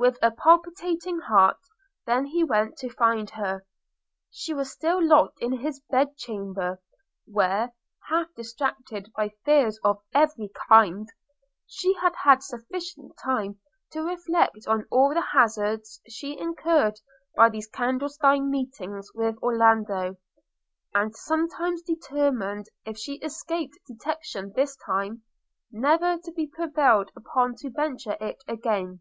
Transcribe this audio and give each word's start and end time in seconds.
With 0.00 0.16
a 0.22 0.30
palpitating 0.30 1.18
heart 1.18 1.58
then 2.06 2.26
he 2.26 2.44
went 2.44 2.76
to 2.78 2.88
find 2.88 3.28
her. 3.30 3.66
She 4.30 4.54
was 4.54 4.70
still 4.70 5.04
locked 5.04 5.40
in 5.40 5.50
his 5.58 5.80
bed 5.90 6.16
chamber, 6.16 6.80
where, 7.26 7.74
half 8.08 8.32
distracted 8.36 9.12
by 9.16 9.30
fears 9.44 9.76
of 9.82 10.00
every 10.14 10.50
kind, 10.70 11.08
she 11.66 11.94
had 11.94 12.14
had 12.14 12.44
sufficient 12.44 13.16
time 13.18 13.58
to 13.90 14.02
reflect 14.02 14.56
on 14.68 14.86
all 14.88 15.12
the 15.12 15.20
hazards 15.20 16.00
she 16.08 16.38
incurred 16.38 17.00
by 17.34 17.48
these 17.50 17.66
clandestine 17.66 18.48
meetings 18.48 19.10
with 19.16 19.36
Orlando; 19.42 20.16
and 20.94 21.16
sometimes 21.16 21.82
determined, 21.82 22.66
if 22.86 22.96
she 22.96 23.14
escaped 23.16 23.76
detection 23.88 24.52
this 24.54 24.76
time, 24.76 25.24
never 25.72 26.16
to 26.18 26.30
be 26.34 26.46
prevailed 26.46 27.10
upon 27.16 27.56
to 27.56 27.68
venture 27.70 28.16
it 28.20 28.44
again. 28.46 29.00